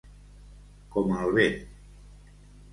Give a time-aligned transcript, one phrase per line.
[0.95, 1.61] Com el vent.